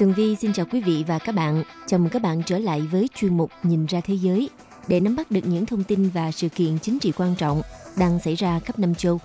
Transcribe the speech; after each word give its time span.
Tường 0.00 0.12
Vi 0.12 0.36
xin 0.36 0.52
chào 0.52 0.66
quý 0.72 0.80
vị 0.80 1.04
và 1.06 1.18
các 1.18 1.34
bạn. 1.34 1.62
Chào 1.86 1.98
mừng 1.98 2.08
các 2.08 2.22
bạn 2.22 2.42
trở 2.46 2.58
lại 2.58 2.80
với 2.80 3.08
chuyên 3.14 3.36
mục 3.36 3.50
Nhìn 3.62 3.86
ra 3.86 4.00
thế 4.00 4.14
giới 4.14 4.50
để 4.88 5.00
nắm 5.00 5.16
bắt 5.16 5.30
được 5.30 5.40
những 5.44 5.66
thông 5.66 5.84
tin 5.84 6.08
và 6.08 6.32
sự 6.32 6.48
kiện 6.48 6.78
chính 6.78 6.98
trị 6.98 7.12
quan 7.16 7.34
trọng 7.34 7.62
đang 7.98 8.18
xảy 8.18 8.34
ra 8.34 8.58
khắp 8.58 8.78
năm 8.78 8.94
châu. 8.94 9.20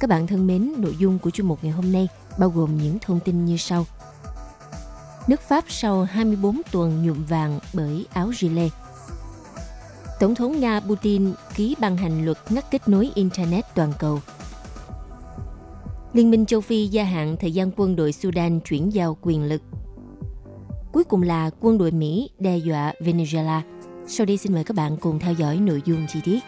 Các 0.00 0.10
bạn 0.10 0.26
thân 0.26 0.46
mến, 0.46 0.72
nội 0.76 0.96
dung 0.98 1.18
của 1.18 1.30
chuyên 1.30 1.46
mục 1.46 1.58
ngày 1.62 1.72
hôm 1.72 1.92
nay 1.92 2.08
bao 2.38 2.50
gồm 2.50 2.78
những 2.82 2.98
thông 2.98 3.20
tin 3.20 3.44
như 3.44 3.56
sau. 3.56 3.86
Nước 5.28 5.40
Pháp 5.40 5.64
sau 5.68 6.04
24 6.04 6.60
tuần 6.72 7.06
nhuộm 7.06 7.24
vàng 7.24 7.58
bởi 7.72 8.06
áo 8.12 8.30
gilet. 8.38 8.72
Tổng 10.20 10.34
thống 10.34 10.60
Nga 10.60 10.80
Putin 10.80 11.32
ký 11.54 11.76
ban 11.80 11.96
hành 11.96 12.24
luật 12.24 12.38
ngắt 12.50 12.70
kết 12.70 12.88
nối 12.88 13.10
Internet 13.14 13.64
toàn 13.74 13.92
cầu. 13.98 14.20
Liên 16.12 16.30
minh 16.30 16.46
châu 16.46 16.60
Phi 16.60 16.86
gia 16.86 17.04
hạn 17.04 17.36
thời 17.40 17.52
gian 17.52 17.70
quân 17.76 17.96
đội 17.96 18.12
Sudan 18.12 18.60
chuyển 18.60 18.94
giao 18.94 19.16
quyền 19.20 19.42
lực 19.42 19.62
Cuối 20.92 21.04
cùng 21.04 21.22
là 21.22 21.50
quân 21.60 21.78
đội 21.78 21.90
Mỹ 21.90 22.30
đe 22.38 22.56
dọa 22.56 22.92
Venezuela. 23.00 23.60
Sau 24.06 24.26
đây 24.26 24.36
xin 24.36 24.52
mời 24.52 24.64
các 24.64 24.76
bạn 24.76 24.96
cùng 25.00 25.18
theo 25.18 25.32
dõi 25.32 25.56
nội 25.56 25.82
dung 25.84 26.06
chi 26.08 26.20
tiết. 26.24 26.38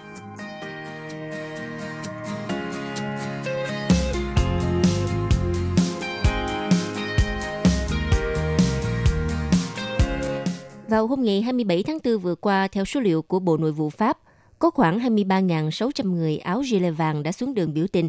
Vào 10.88 11.06
hôm 11.06 11.24
ngày 11.24 11.42
27 11.42 11.83
tháng 11.83 11.98
4 12.05 12.18
vừa 12.18 12.34
qua, 12.34 12.68
theo 12.68 12.84
số 12.84 13.00
liệu 13.00 13.22
của 13.22 13.41
Bộ 13.41 13.56
Nội 13.56 13.72
vụ 13.72 13.91
Pháp, 13.91 14.18
có 14.58 14.70
khoảng 14.70 14.98
23.600 14.98 16.12
người 16.12 16.38
áo 16.38 16.62
gilet 16.62 16.94
vàng 16.96 17.22
đã 17.22 17.33
xuống 17.33 17.55
đường 17.55 17.74
biểu 17.74 17.86
tình. 17.92 18.08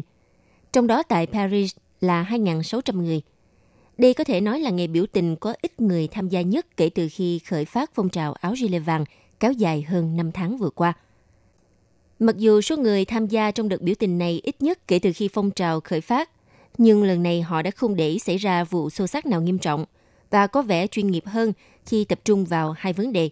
Trong 0.72 0.86
đó 0.86 1.02
tại 1.02 1.26
Paris 1.26 1.76
là 2.00 2.26
2.600 2.30 3.02
người– 3.02 3.22
đây 4.02 4.14
có 4.14 4.24
thể 4.24 4.40
nói 4.40 4.60
là 4.60 4.70
ngày 4.70 4.86
biểu 4.86 5.06
tình 5.06 5.36
có 5.36 5.54
ít 5.62 5.80
người 5.80 6.08
tham 6.08 6.28
gia 6.28 6.40
nhất 6.40 6.76
kể 6.76 6.90
từ 6.94 7.08
khi 7.12 7.38
khởi 7.38 7.64
phát 7.64 7.90
phong 7.94 8.08
trào 8.08 8.32
áo 8.32 8.54
gilet 8.56 8.82
vàng 8.84 9.04
kéo 9.40 9.52
dài 9.52 9.82
hơn 9.82 10.16
5 10.16 10.32
tháng 10.32 10.58
vừa 10.58 10.70
qua. 10.70 10.92
Mặc 12.18 12.36
dù 12.36 12.60
số 12.60 12.76
người 12.76 13.04
tham 13.04 13.26
gia 13.26 13.50
trong 13.50 13.68
đợt 13.68 13.82
biểu 13.82 13.94
tình 13.98 14.18
này 14.18 14.40
ít 14.42 14.62
nhất 14.62 14.88
kể 14.88 14.98
từ 14.98 15.12
khi 15.12 15.28
phong 15.32 15.50
trào 15.50 15.80
khởi 15.80 16.00
phát, 16.00 16.30
nhưng 16.78 17.04
lần 17.04 17.22
này 17.22 17.42
họ 17.42 17.62
đã 17.62 17.70
không 17.70 17.96
để 17.96 18.18
xảy 18.18 18.36
ra 18.36 18.64
vụ 18.64 18.90
xô 18.90 19.06
xát 19.06 19.26
nào 19.26 19.40
nghiêm 19.42 19.58
trọng 19.58 19.84
và 20.30 20.46
có 20.46 20.62
vẻ 20.62 20.86
chuyên 20.86 21.06
nghiệp 21.06 21.26
hơn 21.26 21.52
khi 21.86 22.04
tập 22.04 22.20
trung 22.24 22.44
vào 22.44 22.74
hai 22.78 22.92
vấn 22.92 23.12
đề. 23.12 23.30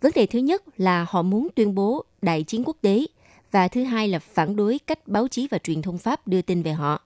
Vấn 0.00 0.12
đề 0.14 0.26
thứ 0.26 0.38
nhất 0.38 0.62
là 0.76 1.06
họ 1.08 1.22
muốn 1.22 1.48
tuyên 1.54 1.74
bố 1.74 2.04
đại 2.22 2.42
chiến 2.42 2.62
quốc 2.66 2.76
tế 2.80 3.06
và 3.50 3.68
thứ 3.68 3.84
hai 3.84 4.08
là 4.08 4.18
phản 4.18 4.56
đối 4.56 4.78
cách 4.78 5.08
báo 5.08 5.28
chí 5.28 5.48
và 5.50 5.58
truyền 5.58 5.82
thông 5.82 5.98
Pháp 5.98 6.28
đưa 6.28 6.42
tin 6.42 6.62
về 6.62 6.72
họ. 6.72 7.05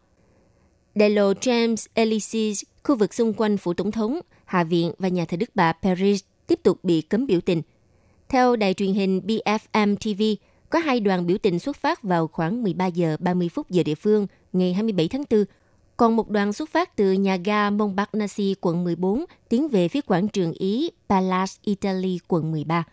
Delo 0.95 1.33
James 1.33 1.87
Elysees, 1.95 2.63
khu 2.85 2.97
vực 2.97 3.15
xung 3.15 3.33
quanh 3.33 3.57
phủ 3.57 3.75
tổng 3.75 3.91
thống, 3.91 4.21
Hạ 4.45 4.65
viện 4.65 4.93
và 4.99 5.09
nhà 5.09 5.25
thờ 5.25 5.37
Đức 5.37 5.51
Bà 5.55 5.73
Paris 5.73 6.23
tiếp 6.47 6.61
tục 6.63 6.85
bị 6.85 7.01
cấm 7.01 7.27
biểu 7.27 7.41
tình. 7.41 7.63
Theo 8.29 8.57
đài 8.57 8.75
truyền 8.75 8.95
hình 8.95 9.21
BFM 9.27 9.97
TV, 9.97 10.23
có 10.71 10.79
hai 10.79 11.01
đoàn 11.01 11.27
biểu 11.27 11.39
tình 11.39 11.59
xuất 11.59 11.77
phát 11.77 12.03
vào 12.03 12.27
khoảng 12.27 12.63
13 12.63 12.87
giờ 12.87 13.17
30 13.21 13.49
phút 13.49 13.71
giờ 13.71 13.83
địa 13.83 13.95
phương 13.95 14.27
ngày 14.53 14.73
27 14.73 15.09
tháng 15.09 15.25
4, 15.31 15.45
còn 15.97 16.17
một 16.17 16.29
đoàn 16.29 16.53
xuất 16.53 16.71
phát 16.71 16.97
từ 16.97 17.13
nhà 17.13 17.37
ga 17.37 17.71
Montparnasse 17.71 18.45
quận 18.61 18.85
14 18.85 19.25
tiến 19.49 19.69
về 19.69 19.89
phía 19.89 20.01
quảng 20.01 20.29
trường 20.29 20.53
Ý 20.53 20.91
Palace 21.09 21.53
Italy 21.63 22.19
quận 22.29 22.53
13. 22.53 22.85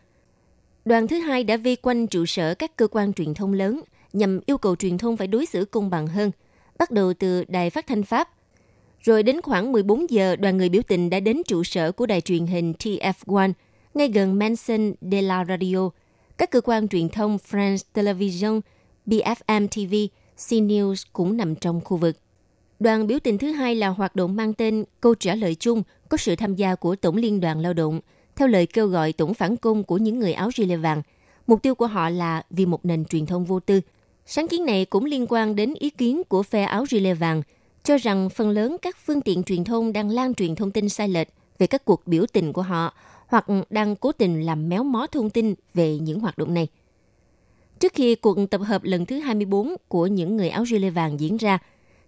Đoàn 0.86 1.08
thứ 1.08 1.20
hai 1.20 1.44
đã 1.44 1.58
vây 1.58 1.76
quanh 1.76 2.08
trụ 2.08 2.26
sở 2.26 2.56
các 2.56 2.76
cơ 2.76 2.88
quan 2.88 3.14
truyền 3.14 3.34
thông 3.34 3.54
lớn 3.54 3.82
nhằm 4.14 4.40
yêu 4.46 4.58
cầu 4.58 4.76
truyền 4.76 4.98
thông 4.98 5.18
phải 5.18 5.28
đối 5.28 5.46
xử 5.46 5.66
công 5.66 5.90
bằng 5.90 6.08
hơn– 6.08 6.32
bắt 6.80 6.92
đầu 6.92 7.14
từ 7.14 7.44
đài 7.48 7.70
phát 7.70 7.88
thanh 7.88 8.04
Pháp. 8.04 8.30
Rồi 9.00 9.24
đến 9.24 9.42
khoảng 9.42 9.72
14 9.72 10.10
giờ, 10.10 10.36
đoàn 10.36 10.58
người 10.58 10.70
biểu 10.70 10.82
tình 10.88 11.10
đã 11.10 11.20
đến 11.20 11.42
trụ 11.48 11.64
sở 11.64 11.92
của 11.92 12.06
đài 12.06 12.22
truyền 12.22 12.48
hình 12.48 12.74
TF1, 12.80 13.52
ngay 13.94 14.08
gần 14.08 14.40
Mansion 14.40 14.94
de 15.02 15.22
la 15.22 15.46
Radio. 15.46 15.90
Các 16.38 16.52
cơ 16.52 16.62
quan 16.62 16.88
truyền 16.88 17.10
thông 17.10 17.38
France 17.52 17.78
Television, 17.94 18.60
BFM 19.06 19.68
TV, 19.68 19.96
CNews 20.38 21.04
cũng 21.14 21.38
nằm 21.38 21.56
trong 21.56 21.82
khu 21.82 21.98
vực. 21.98 22.18
Đoàn 22.80 23.08
biểu 23.08 23.20
tình 23.20 23.38
thứ 23.38 23.52
hai 23.52 23.76
là 23.76 23.88
hoạt 23.88 24.16
động 24.16 24.36
mang 24.36 24.54
tên 24.54 24.84
Câu 25.02 25.16
trả 25.16 25.36
lời 25.36 25.56
chung 25.56 25.84
có 26.10 26.18
sự 26.18 26.36
tham 26.36 26.56
gia 26.56 26.76
của 26.76 26.96
Tổng 26.96 27.16
Liên 27.16 27.40
đoàn 27.40 27.60
Lao 27.60 27.74
động, 27.74 28.00
theo 28.36 28.48
lời 28.48 28.66
kêu 28.66 28.88
gọi 28.88 29.14
tổng 29.14 29.34
phản 29.34 29.58
công 29.58 29.84
của 29.84 29.98
những 29.98 30.20
người 30.20 30.34
áo 30.34 30.50
gilet 30.56 30.80
vàng. 30.80 31.02
Mục 31.48 31.62
tiêu 31.64 31.76
của 31.76 31.88
họ 31.88 32.10
là 32.10 32.44
vì 32.50 32.66
một 32.66 32.86
nền 32.86 33.06
truyền 33.06 33.26
thông 33.26 33.46
vô 33.46 33.60
tư– 33.60 33.82
Sáng 34.30 34.48
kiến 34.48 34.66
này 34.66 34.86
cũng 34.86 35.06
liên 35.06 35.26
quan 35.30 35.56
đến 35.56 35.74
ý 35.80 35.90
kiến 35.90 36.22
của 36.30 36.44
phe 36.44 36.64
áo 36.64 36.86
gilet 36.90 37.18
vàng, 37.20 37.42
cho 37.84 37.98
rằng 37.98 38.30
phần 38.30 38.50
lớn 38.50 38.78
các 38.82 38.98
phương 39.06 39.22
tiện 39.22 39.44
truyền 39.44 39.64
thông 39.64 39.94
đang 39.94 40.10
lan 40.10 40.34
truyền 40.34 40.56
thông 40.56 40.72
tin 40.72 40.90
sai 40.90 41.10
lệch 41.10 41.28
về 41.60 41.68
các 41.68 41.86
cuộc 41.86 42.08
biểu 42.08 42.26
tình 42.34 42.54
của 42.54 42.62
họ 42.62 42.94
hoặc 43.28 43.46
đang 43.70 43.96
cố 43.96 44.12
tình 44.12 44.46
làm 44.46 44.70
méo 44.70 44.84
mó 44.84 45.08
thông 45.08 45.30
tin 45.30 45.54
về 45.74 45.98
những 45.98 46.20
hoạt 46.20 46.38
động 46.38 46.54
này. 46.54 46.68
Trước 47.80 47.94
khi 47.94 48.16
cuộc 48.16 48.38
tập 48.52 48.62
hợp 48.66 48.84
lần 48.84 49.06
thứ 49.06 49.20
24 49.20 49.76
của 49.88 50.08
những 50.08 50.38
người 50.38 50.50
áo 50.50 50.66
gilet 50.66 50.94
vàng 50.94 51.20
diễn 51.20 51.38
ra, 51.38 51.58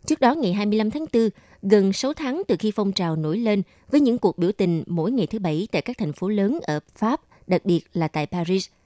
trước 0.06 0.20
đó 0.20 0.34
ngày 0.34 0.54
25 0.54 0.92
tháng 0.92 1.06
4, 1.14 1.30
gần 1.62 1.94
6 1.94 2.14
tháng 2.14 2.42
từ 2.48 2.56
khi 2.60 2.72
phong 2.72 2.92
trào 2.92 3.16
nổi 3.16 3.38
lên 3.38 3.62
với 3.92 4.02
những 4.02 4.18
cuộc 4.18 4.38
biểu 4.38 4.52
tình 4.52 4.84
mỗi 4.88 5.12
ngày 5.12 5.28
thứ 5.28 5.40
Bảy 5.40 5.68
tại 5.72 5.82
các 5.82 5.98
thành 5.98 6.14
phố 6.14 6.30
lớn 6.30 6.60
ở 6.64 6.80
Pháp, 6.96 7.22
đặc 7.48 7.66
biệt 7.66 7.82
là 7.94 8.08
tại 8.08 8.26
Paris– 8.26 8.68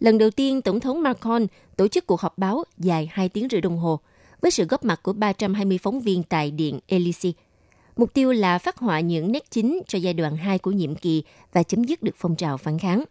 Lần 0.00 0.18
đầu 0.18 0.30
tiên, 0.30 0.62
Tổng 0.62 0.80
thống 0.80 1.02
Macron 1.02 1.46
tổ 1.76 1.88
chức 1.88 2.06
cuộc 2.06 2.20
họp 2.20 2.38
báo 2.38 2.64
dài 2.78 3.10
2 3.12 3.28
tiếng 3.28 3.48
rưỡi 3.50 3.60
đồng 3.60 3.78
hồ 3.78 4.00
với 4.40 4.50
sự 4.50 4.64
góp 4.64 4.84
mặt 4.84 5.00
của 5.02 5.12
320 5.12 5.78
phóng 5.78 6.00
viên 6.00 6.22
tại 6.22 6.50
Điện 6.50 6.78
Elysee. 6.86 7.32
Mục 7.96 8.14
tiêu 8.14 8.32
là 8.32 8.58
phát 8.58 8.76
họa 8.76 9.00
những 9.00 9.32
nét 9.32 9.50
chính 9.50 9.80
cho 9.88 9.98
giai 9.98 10.14
đoạn 10.14 10.36
2 10.36 10.58
của 10.58 10.70
nhiệm 10.70 10.94
kỳ 10.94 11.22
và 11.52 11.62
chấm 11.62 11.84
dứt 11.84 12.02
được 12.02 12.14
phong 12.16 12.36
trào 12.36 12.56
phản 12.56 12.78
kháng. 12.78 13.04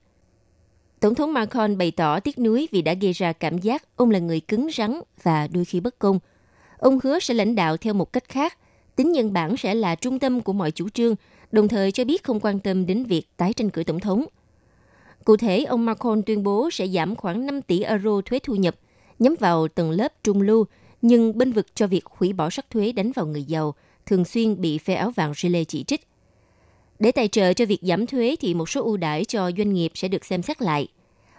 Tổng 1.00 1.16
thống 1.16 1.34
Macron 1.34 1.78
bày 1.78 1.92
tỏ 1.92 2.20
tiếc 2.20 2.40
nuối 2.40 2.68
vì 2.72 2.82
đã 2.82 2.94
gây 2.94 3.12
ra 3.12 3.34
cảm 3.34 3.58
giác 3.58 3.84
ông 3.96 4.12
là 4.12 4.20
người 4.20 4.40
cứng 4.40 4.68
rắn 4.78 5.00
và 5.24 5.48
đôi 5.48 5.66
khi 5.66 5.80
bất 5.80 6.00
công. 6.00 6.20
Ông 6.78 7.00
hứa 7.04 7.20
sẽ 7.20 7.34
lãnh 7.34 7.56
đạo 7.56 7.78
theo 7.78 7.94
một 7.94 8.14
cách 8.14 8.30
khác, 8.30 8.58
tính 8.96 9.12
nhân 9.12 9.34
bản 9.34 9.58
sẽ 9.58 9.76
là 9.76 9.96
trung 9.96 10.20
tâm 10.20 10.42
của 10.42 10.54
mọi 10.54 10.72
chủ 10.72 10.90
trương, 10.90 11.16
đồng 11.52 11.68
thời 11.68 11.92
cho 11.92 12.06
biết 12.06 12.24
không 12.24 12.40
quan 12.40 12.60
tâm 12.60 12.86
đến 12.86 13.04
việc 13.04 13.28
tái 13.38 13.54
tranh 13.54 13.70
cử 13.70 13.84
tổng 13.84 14.00
thống– 14.00 14.26
Cụ 15.26 15.38
thể, 15.38 15.64
ông 15.64 15.86
Macron 15.86 16.22
tuyên 16.24 16.44
bố 16.44 16.70
sẽ 16.72 16.88
giảm 16.88 17.16
khoảng 17.16 17.46
5 17.46 17.62
tỷ 17.62 17.82
euro 17.82 18.22
thuế 18.26 18.40
thu 18.40 18.56
nhập, 18.56 18.76
nhắm 19.20 19.36
vào 19.40 19.68
tầng 19.68 19.92
lớp 19.92 20.14
trung 20.24 20.42
lưu, 20.42 20.66
nhưng 21.02 21.38
bên 21.38 21.52
vực 21.52 21.76
cho 21.76 21.88
việc 21.88 22.06
hủy 22.06 22.34
bỏ 22.34 22.50
sắc 22.50 22.70
thuế 22.70 22.92
đánh 22.92 23.12
vào 23.12 23.26
người 23.26 23.44
giàu, 23.44 23.76
thường 24.06 24.26
xuyên 24.26 24.62
bị 24.62 24.78
phe 24.78 24.94
áo 24.94 25.12
vàng 25.12 25.34
Chile 25.36 25.64
chỉ 25.64 25.84
trích. 25.84 26.08
Để 27.00 27.12
tài 27.12 27.28
trợ 27.28 27.54
cho 27.54 27.66
việc 27.66 27.80
giảm 27.82 28.06
thuế 28.06 28.36
thì 28.40 28.54
một 28.54 28.70
số 28.70 28.84
ưu 28.84 28.98
đãi 28.98 29.26
cho 29.26 29.52
doanh 29.58 29.74
nghiệp 29.74 29.92
sẽ 29.96 30.08
được 30.08 30.26
xem 30.26 30.42
xét 30.42 30.62
lại. 30.62 30.88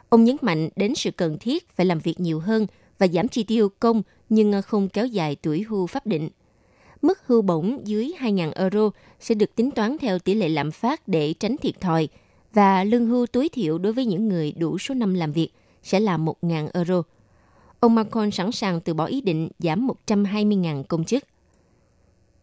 Ông 0.09 0.25
nhấn 0.25 0.37
mạnh 0.41 0.69
đến 0.77 0.95
sự 0.95 1.11
cần 1.11 1.39
thiết 1.39 1.77
phải 1.77 1.87
làm 1.87 1.99
việc 1.99 2.21
nhiều 2.21 2.41
hơn 2.41 2.67
và 2.99 3.07
giảm 3.07 3.29
chi 3.29 3.43
tiêu 3.43 3.69
công 3.81 4.03
nhưng 4.29 4.63
không 4.63 4.89
kéo 4.89 5.07
dài 5.07 5.37
tuổi 5.43 5.63
hưu 5.69 5.87
pháp 5.87 6.07
định. 6.07 6.29
Mức 7.03 7.19
hưu 7.27 7.43
bổng 7.43 7.81
dưới 7.85 8.13
2.000 8.19 8.53
euro 8.55 8.91
sẽ 9.21 9.35
được 9.35 9.55
tính 9.57 9.71
toán 9.71 9.97
theo 10.01 10.19
tỷ 10.19 10.35
lệ 10.35 10.49
lạm 10.49 10.71
phát 10.71 11.09
để 11.09 11.33
tránh 11.33 11.57
thiệt 11.57 11.81
thòi– 11.81 12.09
và 12.53 12.85
lương 12.85 13.07
hưu 13.07 13.27
tối 13.27 13.49
thiểu 13.53 13.79
đối 13.79 13.93
với 13.93 14.05
những 14.05 14.29
người 14.29 14.53
đủ 14.53 14.79
số 14.79 14.95
năm 14.95 15.15
làm 15.15 15.33
việc 15.33 15.49
sẽ 15.83 16.01
là 16.01 16.19
1.000 16.19 16.69
euro. 16.75 17.03
Ông 17.81 17.95
Macron 17.95 18.31
sẵn 18.31 18.53
sàng 18.53 18.81
từ 18.81 18.95
bỏ 18.95 19.05
ý 19.05 19.21
định 19.21 19.49
giảm 19.59 19.89
120.000 20.07 20.83
công 20.83 21.05
chức. 21.05 21.25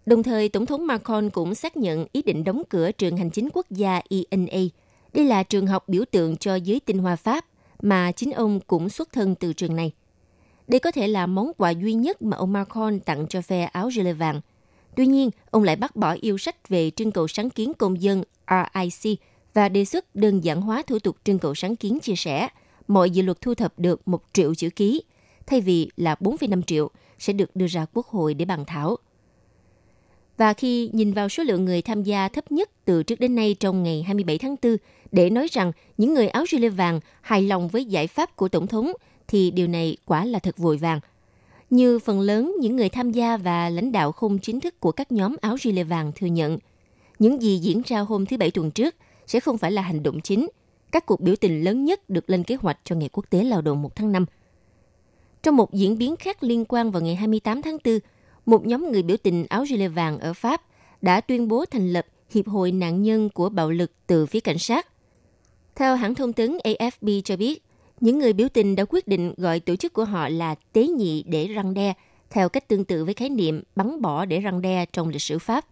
Đồng 0.06 0.24
thời, 0.24 0.50
Tổng 0.50 0.65
thống 0.65 0.88
Macron 0.88 1.30
cũng 1.30 1.56
xác 1.56 1.77
nhận 1.77 2.06
ý 2.12 2.21
định 2.21 2.44
đóng 2.44 2.63
cửa 2.69 2.92
trường 2.92 3.18
hành 3.18 3.30
chính 3.30 3.50
quốc 3.54 3.65
gia 3.69 4.01
ENA. 4.09 4.59
Đây 5.13 5.25
là 5.25 5.44
trường 5.44 5.68
học 5.68 5.83
biểu 5.88 6.04
tượng 6.12 6.38
cho 6.38 6.56
giới 6.56 6.80
tinh 6.80 6.98
hoa 6.98 7.15
Pháp, 7.15 7.45
mà 7.81 8.12
chính 8.12 8.31
ông 8.31 8.59
cũng 8.59 8.89
xuất 8.89 9.12
thân 9.13 9.36
từ 9.36 9.54
trường 9.54 9.75
này. 9.75 9.92
Đây 10.68 10.80
có 10.80 10.92
thể 10.92 11.07
là 11.07 11.27
món 11.27 11.51
quà 11.57 11.69
duy 11.69 11.94
nhất 11.94 12.21
mà 12.21 12.38
ông 12.38 12.54
Macron 12.54 13.00
tặng 13.00 13.27
cho 13.27 13.42
phe 13.42 13.63
áo 13.63 13.89
gilet 13.92 14.18
vàng. 14.18 14.42
Tuy 14.95 15.07
nhiên, 15.07 15.30
ông 15.51 15.63
lại 15.63 15.75
bác 15.75 15.95
bỏ 15.95 16.15
yêu 16.21 16.38
sách 16.38 16.69
về 16.69 16.92
trưng 16.92 17.12
cầu 17.12 17.27
sáng 17.27 17.50
kiến 17.50 17.74
công 17.74 18.01
dân 18.01 18.24
RIC 18.50 19.19
và 19.57 19.69
đề 19.69 19.86
xuất 19.86 20.15
đơn 20.15 20.44
giản 20.44 20.62
hóa 20.62 20.81
thủ 20.88 21.00
tục 21.00 21.18
trưng 21.24 21.39
cầu 21.39 21.56
sáng 21.56 21.75
kiến 21.75 22.00
chia 22.00 22.15
sẻ. 22.15 22.48
Mọi 22.88 23.09
dự 23.09 23.21
luật 23.21 23.42
thu 23.42 23.54
thập 23.56 23.80
được 23.80 24.07
1 24.07 24.24
triệu 24.33 24.56
chữ 24.56 24.69
ký, 24.69 25.04
thay 25.45 25.62
vì 25.62 25.89
là 25.98 26.15
4,5 26.19 26.62
triệu, 26.62 26.89
sẽ 27.19 27.33
được 27.33 27.56
đưa 27.56 27.68
ra 27.68 27.86
Quốc 27.94 28.07
hội 28.07 28.33
để 28.33 28.45
bàn 28.45 28.63
thảo. 28.68 28.95
Và 30.38 30.54
khi 30.54 30.89
nhìn 30.94 31.13
vào 31.13 31.30
số 31.30 31.44
lượng 31.44 31.65
người 31.65 31.81
tham 31.81 32.04
gia 32.04 32.27
thấp 32.27 32.51
nhất 32.51 32.69
từ 32.86 33.04
trước 33.04 33.19
đến 33.19 33.36
nay 33.36 33.56
trong 33.59 33.83
ngày 33.83 34.04
27 34.04 34.38
tháng 34.38 34.56
4 34.62 34.77
để 35.12 35.30
nói 35.30 35.48
rằng 35.51 35.71
những 35.98 36.13
người 36.13 36.27
áo 36.27 36.45
gilet 36.50 36.74
vàng 36.75 37.00
hài 37.21 37.42
lòng 37.42 37.68
với 37.68 37.86
giải 37.86 38.07
pháp 38.07 38.36
của 38.36 38.48
Tổng 38.48 38.68
thống 38.68 38.92
thì 39.27 39.51
điều 39.51 39.68
này 39.68 39.98
quả 40.06 40.25
là 40.25 40.39
thật 40.39 40.57
vội 40.57 40.77
vàng. 40.77 41.00
Như 41.69 42.00
phần 42.00 42.19
lớn 42.19 42.56
những 42.62 42.75
người 42.75 42.89
tham 42.89 43.12
gia 43.12 43.38
và 43.38 43.69
lãnh 43.69 43.92
đạo 43.92 44.12
không 44.12 44.39
chính 44.39 44.59
thức 44.59 44.80
của 44.80 44.92
các 44.92 45.12
nhóm 45.12 45.36
áo 45.42 45.57
gilet 45.59 45.88
vàng 45.88 46.12
thừa 46.15 46.27
nhận, 46.27 46.57
những 47.19 47.42
gì 47.42 47.57
diễn 47.57 47.81
ra 47.86 48.00
hôm 48.00 48.25
thứ 48.25 48.38
Bảy 48.38 48.51
tuần 48.51 48.71
trước 48.71 48.95
sẽ 49.27 49.39
không 49.39 49.57
phải 49.57 49.71
là 49.71 49.81
hành 49.81 50.03
động 50.03 50.21
chính. 50.21 50.47
Các 50.91 51.06
cuộc 51.06 51.21
biểu 51.21 51.35
tình 51.35 51.63
lớn 51.63 51.85
nhất 51.85 52.09
được 52.09 52.29
lên 52.29 52.44
kế 52.44 52.56
hoạch 52.56 52.79
cho 52.83 52.95
Ngày 52.95 53.09
Quốc 53.12 53.25
tế 53.29 53.44
Lao 53.44 53.62
động 53.62 53.81
1 53.81 53.95
tháng 53.95 54.12
5. 54.12 54.25
Trong 55.44 55.56
một 55.56 55.74
diễn 55.74 55.97
biến 55.97 56.15
khác 56.15 56.44
liên 56.44 56.65
quan 56.65 56.91
vào 56.91 57.01
ngày 57.01 57.15
28 57.15 57.62
tháng 57.62 57.77
4, 57.85 58.00
một 58.45 58.65
nhóm 58.65 58.91
người 58.91 59.03
biểu 59.03 59.18
tình 59.18 59.45
áo 59.50 59.65
gilet 59.65 59.91
vàng 59.95 60.19
ở 60.19 60.33
Pháp 60.33 60.62
đã 61.01 61.21
tuyên 61.21 61.47
bố 61.47 61.65
thành 61.65 61.94
lập 61.94 62.06
Hiệp 62.29 62.47
hội 62.47 62.71
nạn 62.71 63.01
nhân 63.01 63.29
của 63.29 63.50
bạo 63.50 63.71
lực 63.71 63.91
từ 64.07 64.25
phía 64.25 64.39
cảnh 64.39 64.57
sát. 64.57 64.88
Theo 65.75 65.95
hãng 65.95 66.15
thông 66.15 66.33
tấn 66.33 66.57
AFP 66.63 67.21
cho 67.21 67.38
biết, 67.38 67.63
những 68.00 68.19
người 68.19 68.33
biểu 68.33 68.47
tình 68.50 68.75
đã 68.75 68.85
quyết 68.89 69.07
định 69.07 69.33
gọi 69.38 69.59
tổ 69.59 69.75
chức 69.75 69.94
của 69.94 70.06
họ 70.06 70.30
là 70.30 70.56
tế 70.73 70.88
nhị 70.88 71.23
để 71.27 71.47
răng 71.47 71.73
đe, 71.73 71.94
theo 72.30 72.50
cách 72.50 72.68
tương 72.68 72.85
tự 72.85 73.06
với 73.06 73.13
khái 73.13 73.30
niệm 73.30 73.63
bắn 73.75 74.01
bỏ 74.01 74.25
để 74.25 74.39
răng 74.39 74.62
đe 74.62 74.85
trong 74.85 75.09
lịch 75.09 75.21
sử 75.21 75.39
Pháp. 75.39 75.65